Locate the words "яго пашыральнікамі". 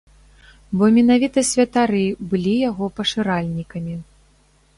2.69-3.95